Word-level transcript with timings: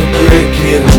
breaking. 0.00 0.95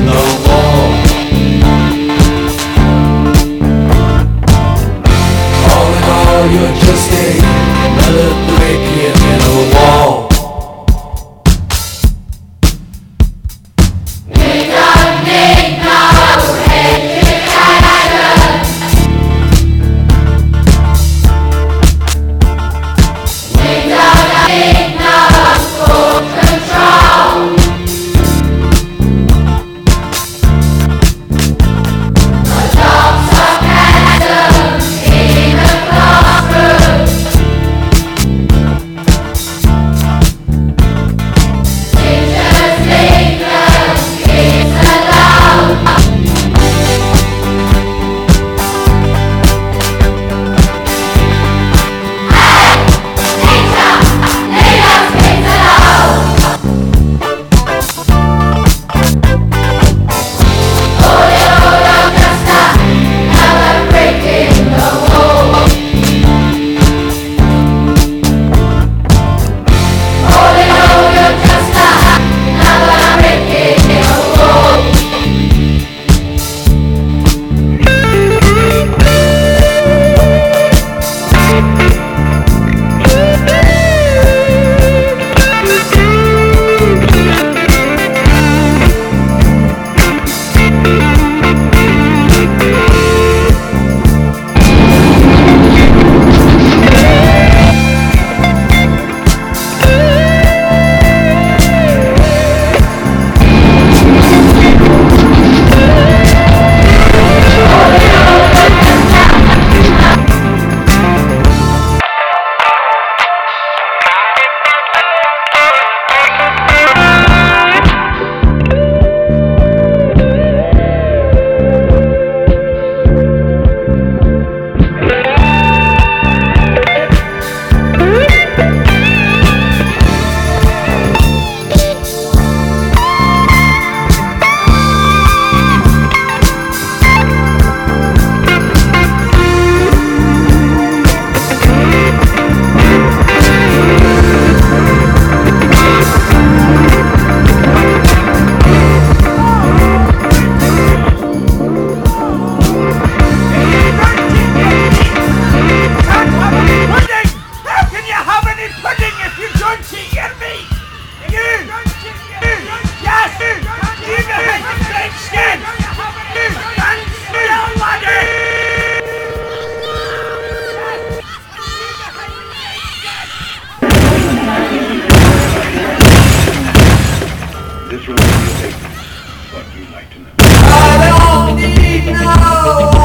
I 180.99 181.47
don't 181.47 181.55
need 181.55 182.11
no 182.11 182.96